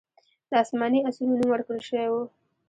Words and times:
د 0.49 0.51
اسماني 0.63 0.99
آسونو 1.07 1.33
نوم 1.39 1.49
ورکړل 1.51 1.81
شوی 1.87 2.07
و 2.09 2.13